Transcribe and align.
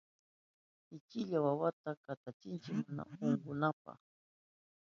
Uchilla 0.95 1.41
wawata 1.45 1.89
katachinki 2.05 2.71
mana 2.95 3.03
unkunanpa. 3.21 3.93